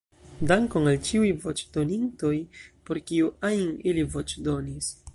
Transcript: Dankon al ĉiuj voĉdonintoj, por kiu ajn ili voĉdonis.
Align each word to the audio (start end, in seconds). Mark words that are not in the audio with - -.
Dankon 0.51 0.89
al 0.91 0.97
ĉiuj 1.09 1.27
voĉdonintoj, 1.43 2.33
por 2.89 3.03
kiu 3.11 3.31
ajn 3.53 3.73
ili 3.93 4.11
voĉdonis. 4.17 4.95